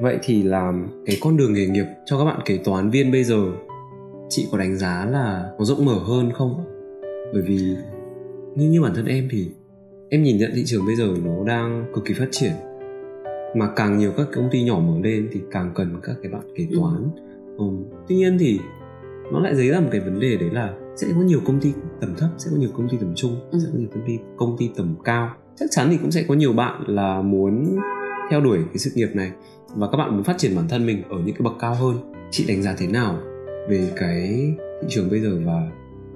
[0.00, 3.24] vậy thì làm cái con đường nghề nghiệp cho các bạn kế toán viên bây
[3.24, 3.44] giờ
[4.28, 6.64] chị có đánh giá là có rộng mở hơn không
[7.32, 7.76] bởi vì
[8.54, 9.48] như như bản thân em thì
[10.10, 12.52] em nhìn nhận thị trường bây giờ nó đang cực kỳ phát triển
[13.54, 16.42] mà càng nhiều các công ty nhỏ mở lên thì càng cần các cái bạn
[16.56, 16.76] kế ừ.
[16.78, 17.10] toán
[17.58, 17.64] ừ.
[17.64, 17.64] Ừ.
[18.08, 18.58] tuy nhiên thì
[19.32, 21.72] nó lại dấy ra một cái vấn đề đấy là sẽ có nhiều công ty
[22.00, 23.58] tầm thấp sẽ có nhiều công ty tầm trung ừ.
[23.62, 25.30] sẽ có nhiều công ty công ty tầm cao.
[25.56, 27.76] Chắc chắn thì cũng sẽ có nhiều bạn là muốn
[28.30, 29.32] theo đuổi cái sự nghiệp này
[29.76, 32.12] và các bạn muốn phát triển bản thân mình ở những cái bậc cao hơn.
[32.30, 33.18] Chị đánh giá thế nào
[33.68, 35.70] về cái thị trường bây giờ và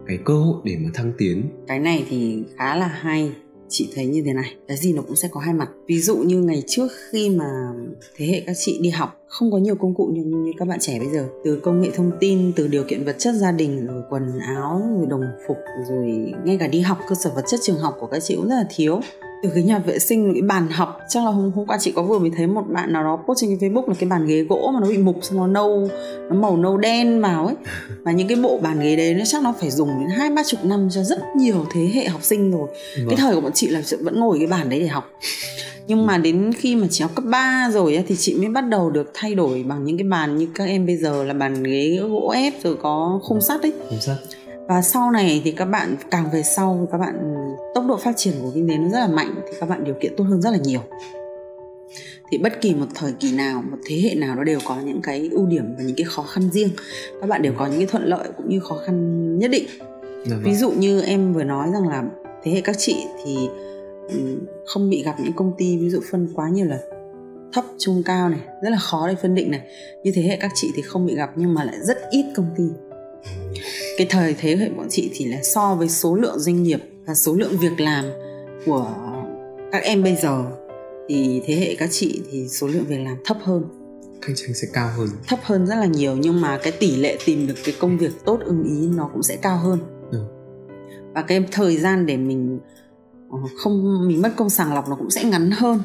[0.07, 1.43] cái cơ hội để mà thăng tiến?
[1.69, 3.33] Cái này thì khá là hay
[3.73, 4.55] chị thấy như thế này.
[4.69, 5.69] Cái gì nó cũng sẽ có hai mặt.
[5.87, 7.73] Ví dụ như ngày trước khi mà
[8.17, 10.79] thế hệ các chị đi học không có nhiều công cụ như, như các bạn
[10.81, 11.29] trẻ bây giờ.
[11.45, 14.83] Từ công nghệ thông tin từ điều kiện vật chất gia đình rồi quần áo
[14.97, 15.57] rồi đồng phục
[15.89, 18.49] rồi ngay cả đi học cơ sở vật chất trường học của các chị cũng
[18.49, 19.01] rất là thiếu
[19.43, 21.01] từ cái nhà vệ sinh cái bàn học.
[21.09, 23.41] Chắc là hôm hôm qua chị có vừa mới thấy một bạn nào đó post
[23.41, 25.89] trên cái facebook là cái bàn ghế gỗ mà nó bị mục xong nó nâu
[26.29, 27.57] nó màu nâu đen vào ấy.
[28.03, 30.43] Và những cái bộ bàn ghế đấy nó chắc nó phải dùng đến hai ba
[30.47, 32.69] chục năm cho rất nhiều thế hệ học sinh rồi.
[32.99, 33.09] Vâng.
[33.09, 35.11] cái thời của bọn chị là vẫn ngồi cái bàn đấy để học.
[35.87, 38.91] Nhưng mà đến khi mà chị học cấp 3 rồi thì chị mới bắt đầu
[38.91, 41.99] được thay đổi bằng những cái bàn như các em bây giờ là bàn ghế
[42.03, 43.73] gỗ ép rồi có khung sắt ấy.
[43.91, 44.17] Khung sắt.
[44.69, 47.15] Và sau này thì các bạn càng về sau các bạn
[47.75, 49.95] tốc độ phát triển của kinh tế nó rất là mạnh thì các bạn điều
[50.01, 50.81] kiện tốt hơn rất là nhiều.
[52.31, 55.01] Thì bất kỳ một thời kỳ nào một thế hệ nào nó đều có những
[55.03, 56.69] cái ưu điểm và những cái khó khăn riêng.
[57.21, 59.65] Các bạn đều có những cái thuận lợi cũng như khó khăn nhất định.
[60.27, 60.55] Dạ ví vâng.
[60.55, 62.05] dụ như em vừa nói rằng là
[62.43, 63.37] thế hệ các chị thì
[64.67, 66.79] không bị gặp những công ty ví dụ phân quá nhiều là
[67.53, 69.61] thấp trung cao này rất là khó để phân định này.
[70.05, 72.47] Như thế hệ các chị thì không bị gặp nhưng mà lại rất ít công
[72.57, 72.65] ty.
[73.99, 77.15] Cái thời thế hệ bọn chị thì là so với số lượng doanh nghiệp và
[77.15, 78.05] số lượng việc làm
[78.67, 78.95] của
[79.73, 80.45] các em bây giờ
[81.09, 83.65] thì thế hệ các chị thì số lượng việc làm thấp hơn.
[84.23, 85.09] Cạnh tranh sẽ cao hơn.
[85.29, 88.13] Thấp hơn rất là nhiều nhưng mà cái tỷ lệ tìm được cái công việc
[88.25, 89.79] tốt ưng ý nó cũng sẽ cao hơn.
[90.11, 90.19] Ừ.
[91.15, 92.59] và cái thời gian để mình
[93.31, 95.81] ờ, không mình mất công sàng lọc nó cũng sẽ ngắn hơn.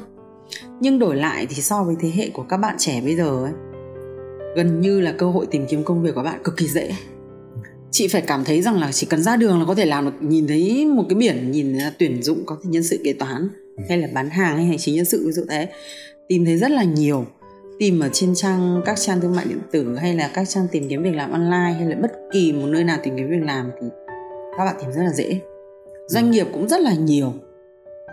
[0.80, 3.54] Nhưng đổi lại thì so với thế hệ của các bạn trẻ bây giờ ấy
[4.56, 6.96] gần như là cơ hội tìm kiếm công việc của bạn cực kỳ dễ
[7.92, 10.12] chị phải cảm thấy rằng là chỉ cần ra đường là có thể làm được
[10.22, 13.84] nhìn thấy một cái biển nhìn tuyển dụng có thể nhân sự kế toán ừ.
[13.90, 15.70] hay là bán hàng hay hành chính nhân sự ví dụ thế
[16.28, 17.26] tìm thấy rất là nhiều
[17.80, 20.90] tìm ở trên trang các trang thương mại điện tử hay là các trang tìm
[20.90, 23.72] kiếm việc làm online hay là bất kỳ một nơi nào tìm kiếm việc làm
[23.82, 23.88] thì
[24.58, 25.40] các bạn tìm rất là dễ
[26.08, 26.32] doanh ừ.
[26.32, 27.34] nghiệp cũng rất là nhiều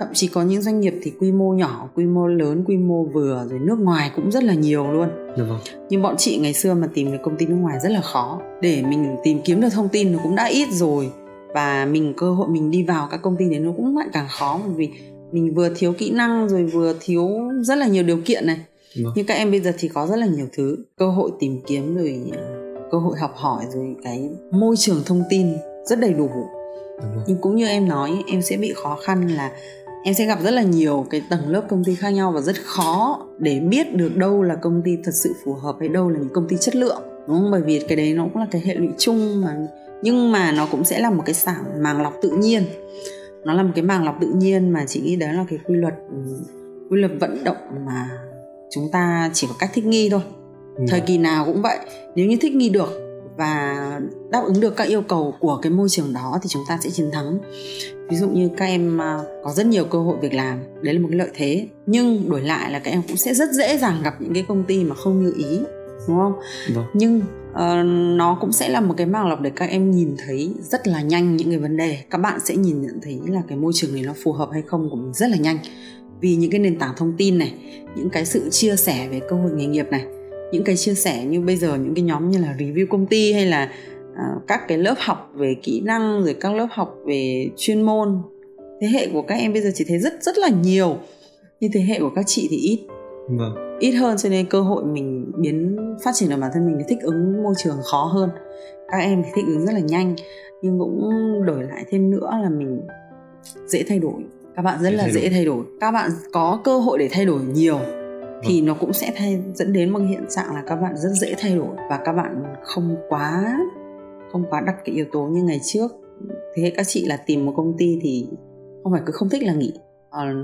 [0.01, 3.05] thậm chí có những doanh nghiệp thì quy mô nhỏ quy mô lớn quy mô
[3.05, 5.09] vừa rồi nước ngoài cũng rất là nhiều luôn.
[5.37, 5.59] Được vâng.
[5.89, 8.41] nhưng bọn chị ngày xưa mà tìm được công ty nước ngoài rất là khó.
[8.61, 11.11] Để mình tìm kiếm được thông tin nó cũng đã ít rồi.
[11.55, 14.27] Và mình cơ hội mình đi vào các công ty đấy nó cũng lại càng
[14.31, 14.61] khó.
[14.65, 14.89] Bởi vì
[15.33, 17.29] mình vừa thiếu kỹ năng rồi vừa thiếu
[17.63, 18.61] rất là nhiều điều kiện này.
[19.05, 19.13] Vâng.
[19.17, 20.77] như các em bây giờ thì có rất là nhiều thứ.
[20.97, 22.43] Cơ hội tìm kiếm rồi ờ,
[22.91, 25.47] cơ hội học hỏi rồi cái môi trường thông tin
[25.87, 26.31] rất đầy đủ.
[27.27, 29.51] Nhưng cũng như em nói em sẽ bị khó khăn là
[30.05, 32.57] em sẽ gặp rất là nhiều cái tầng lớp công ty khác nhau và rất
[32.65, 36.19] khó để biết được đâu là công ty thật sự phù hợp hay đâu là
[36.19, 37.51] những công ty chất lượng đúng không?
[37.51, 39.57] Bởi vì cái đấy nó cũng là cái hệ lụy chung mà.
[40.03, 42.63] Nhưng mà nó cũng sẽ là một cái sảng màng lọc tự nhiên.
[43.45, 45.75] Nó là một cái màng lọc tự nhiên mà chị nghĩ đó là cái quy
[45.75, 45.95] luật
[46.91, 48.09] quy luật vận động mà
[48.71, 50.21] chúng ta chỉ có cách thích nghi thôi.
[50.77, 50.85] Ừ.
[50.89, 51.79] thời kỳ nào cũng vậy.
[52.15, 53.04] Nếu như thích nghi được
[53.37, 56.79] và đáp ứng được các yêu cầu của cái môi trường đó thì chúng ta
[56.83, 57.39] sẽ chiến thắng.
[58.09, 61.01] Ví dụ như các em à, có rất nhiều cơ hội việc làm đấy là
[61.01, 61.69] một cái lợi thế.
[61.87, 64.65] Nhưng đổi lại là các em cũng sẽ rất dễ dàng gặp những cái công
[64.65, 65.61] ty mà không như ý
[66.09, 66.33] đúng không?
[66.75, 66.85] Vâng.
[66.95, 67.21] nhưng
[67.53, 70.89] uh, nó cũng sẽ là một cái màng lọc để các em nhìn thấy rất
[70.89, 71.99] là nhanh những cái vấn đề.
[72.11, 74.63] Các bạn sẽ nhìn nhận thấy là cái môi trường này nó phù hợp hay
[74.63, 75.59] không của mình rất là nhanh.
[76.21, 77.55] Vì những cái nền tảng thông tin này
[77.97, 80.05] những cái sự chia sẻ về cơ hội nghề nghiệp này
[80.55, 83.33] những cái chia sẻ như bây giờ những cái nhóm như là review công ty
[83.33, 83.73] hay là
[84.13, 88.23] uh, các cái lớp học về kỹ năng rồi các lớp học về chuyên môn
[88.81, 90.97] thế hệ của các em bây giờ chỉ thấy rất rất là nhiều
[91.61, 92.87] nhưng thế hệ của các chị thì ít.
[93.29, 93.79] Vâng.
[93.81, 96.85] Ít hơn cho nên cơ hội mình biến phát triển ở bản thân mình để
[96.89, 98.31] thích ứng môi trường khó hơn.
[98.91, 100.17] Các em thì thích ứng rất là nhanh
[100.63, 101.11] nhưng cũng
[101.47, 102.81] đổi lại thêm nữa là mình
[103.67, 104.23] dễ thay đổi.
[104.57, 105.65] Các bạn rất dễ là thay dễ thay đổi.
[105.81, 107.79] Các bạn có cơ hội để thay đổi nhiều
[108.45, 108.53] Vâng.
[108.53, 111.35] thì nó cũng sẽ thay, dẫn đến một hiện trạng là các bạn rất dễ
[111.39, 113.59] thay đổi và các bạn không quá
[114.33, 115.93] không quá đặt cái yếu tố như ngày trước.
[116.57, 118.29] Thế các chị là tìm một công ty thì
[118.83, 119.73] không phải cứ không thích là nghỉ.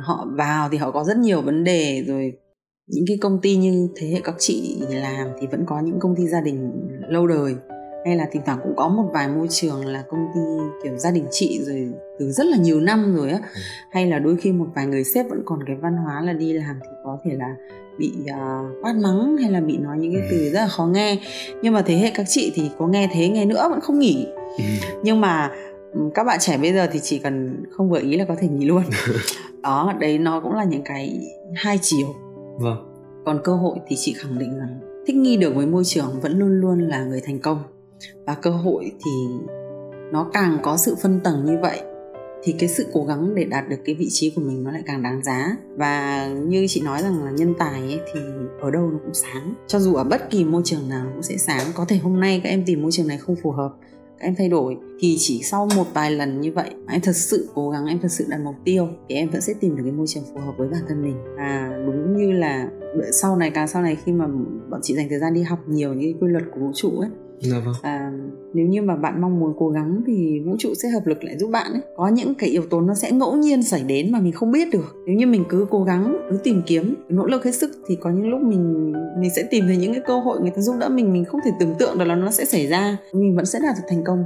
[0.00, 2.32] Họ vào thì họ có rất nhiều vấn đề, rồi
[2.86, 6.16] những cái công ty như thế hệ các chị làm thì vẫn có những công
[6.16, 6.72] ty gia đình
[7.08, 7.54] lâu đời
[8.04, 10.40] hay là thỉnh thoảng cũng có một vài môi trường là công ty
[10.82, 13.38] kiểu gia đình chị rồi từ rất là nhiều năm rồi á.
[13.54, 13.60] Ừ.
[13.90, 16.52] hay là đôi khi một vài người sếp vẫn còn cái văn hóa là đi
[16.52, 17.54] làm thì có thể là
[17.98, 20.50] bị uh, quát mắng hay là bị nói những cái từ ừ.
[20.50, 21.18] rất là khó nghe.
[21.62, 24.26] Nhưng mà thế hệ các chị thì có nghe thế nghe nữa vẫn không nghỉ.
[24.58, 24.64] Ừ.
[25.02, 25.50] nhưng mà
[26.14, 28.66] các bạn trẻ bây giờ thì chỉ cần không vừa ý là có thể nghỉ
[28.66, 28.82] luôn.
[29.62, 31.20] Đó đấy nó cũng là những cái
[31.54, 32.14] hai chiều.
[32.58, 32.76] Vâng.
[33.26, 36.38] Còn cơ hội thì chị khẳng định rằng thích nghi được với môi trường vẫn
[36.38, 37.62] luôn luôn là người thành công
[38.26, 39.10] và cơ hội thì
[40.12, 41.80] nó càng có sự phân tầng như vậy,
[42.42, 44.82] thì cái sự cố gắng để đạt được cái vị trí của mình nó lại
[44.86, 45.56] càng đáng giá.
[45.76, 48.20] Và như chị nói rằng là nhân tài ấy, thì
[48.60, 49.54] ở đâu nó cũng sáng.
[49.66, 51.66] Cho dù ở bất kỳ môi trường nào cũng sẽ sáng.
[51.74, 53.74] Có thể hôm nay các em tìm môi trường này không phù hợp,
[54.18, 57.48] các em thay đổi, thì chỉ sau một vài lần như vậy em thật sự
[57.54, 59.92] cố gắng, em thật sự đặt mục tiêu, thì em vẫn sẽ tìm được cái
[59.92, 61.16] môi trường phù hợp với bản thân mình.
[61.36, 62.68] Và đúng như là,
[63.12, 64.26] sau này càng sau này khi mà
[64.70, 67.10] bọn chị dành thời gian đi học nhiều những quy luật của vũ trụ ấy
[67.40, 67.74] Dạ vâng.
[67.82, 68.12] à,
[68.54, 71.38] nếu như mà bạn mong muốn cố gắng thì vũ trụ sẽ hợp lực lại
[71.38, 71.82] giúp bạn ấy.
[71.96, 74.68] Có những cái yếu tố nó sẽ ngẫu nhiên xảy đến mà mình không biết
[74.72, 74.94] được.
[75.06, 78.10] Nếu như mình cứ cố gắng cứ tìm kiếm nỗ lực hết sức thì có
[78.10, 80.88] những lúc mình mình sẽ tìm thấy những cái cơ hội người ta giúp đỡ
[80.88, 82.96] mình mình không thể tưởng tượng được là nó sẽ xảy ra.
[83.12, 84.24] Mình vẫn sẽ đạt được thành công.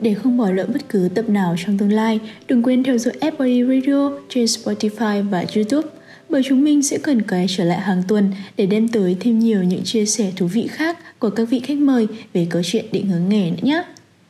[0.00, 3.14] Để không bỏ lỡ bất cứ tập nào trong tương lai, đừng quên theo dõi
[3.20, 5.88] FOE Radio trên Spotify và YouTube
[6.32, 9.62] bởi chúng mình sẽ cần quay trở lại hàng tuần để đem tới thêm nhiều
[9.62, 13.06] những chia sẻ thú vị khác của các vị khách mời về câu chuyện định
[13.06, 13.82] hướng nghề nữa nhé.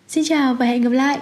[0.08, 1.18] Xin chào và hẹn gặp lại!